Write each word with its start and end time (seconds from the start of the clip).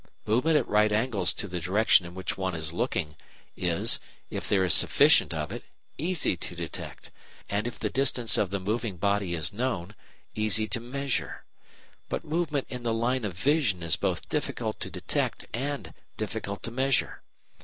Movement 0.25 0.57
at 0.57 0.67
right 0.67 0.91
angles 0.91 1.31
to 1.33 1.47
the 1.47 1.59
direction 1.59 2.07
in 2.07 2.15
which 2.15 2.35
one 2.35 2.55
is 2.55 2.73
looking 2.73 3.15
is, 3.55 3.99
if 4.31 4.49
there 4.49 4.63
is 4.63 4.73
sufficient 4.73 5.31
of 5.31 5.51
it, 5.51 5.63
easy 5.99 6.35
to 6.37 6.55
detect, 6.55 7.11
and, 7.47 7.67
if 7.67 7.77
the 7.77 7.91
distance 7.91 8.35
of 8.35 8.49
the 8.49 8.59
moving 8.59 8.97
body 8.97 9.35
is 9.35 9.53
known, 9.53 9.93
easy 10.33 10.67
to 10.69 10.79
measure. 10.79 11.43
But 12.09 12.25
movement 12.25 12.65
in 12.67 12.81
the 12.81 12.95
line 12.95 13.23
of 13.23 13.33
vision 13.35 13.83
is 13.83 13.95
both 13.95 14.27
difficult 14.27 14.79
to 14.79 14.89
detect 14.89 15.45
and 15.53 15.93
difficult 16.17 16.63
to 16.63 16.71
measure. 16.71 17.21